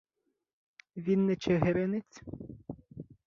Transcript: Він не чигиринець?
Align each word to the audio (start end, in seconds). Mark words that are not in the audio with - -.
Він 0.95 1.25
не 1.25 1.35
чигиринець? 1.35 2.21